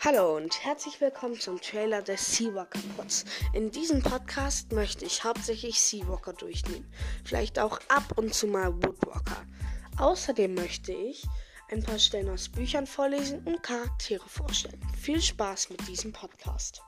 Hallo 0.00 0.36
und 0.36 0.64
herzlich 0.64 1.00
willkommen 1.00 1.40
zum 1.40 1.60
Trailer 1.60 2.02
des 2.02 2.36
Seawalker 2.36 2.78
Pods. 2.96 3.24
In 3.52 3.72
diesem 3.72 4.00
Podcast 4.00 4.70
möchte 4.70 5.04
ich 5.04 5.24
hauptsächlich 5.24 5.80
Seawalker 5.80 6.34
durchnehmen, 6.34 6.88
vielleicht 7.24 7.58
auch 7.58 7.80
ab 7.88 8.04
und 8.14 8.32
zu 8.32 8.46
mal 8.46 8.72
Woodwalker. 8.72 9.44
Außerdem 9.98 10.54
möchte 10.54 10.92
ich 10.92 11.26
ein 11.72 11.82
paar 11.82 11.98
Stellen 11.98 12.28
aus 12.28 12.48
Büchern 12.48 12.86
vorlesen 12.86 13.42
und 13.44 13.60
Charaktere 13.60 14.28
vorstellen. 14.28 14.80
Viel 14.96 15.20
Spaß 15.20 15.70
mit 15.70 15.88
diesem 15.88 16.12
Podcast. 16.12 16.80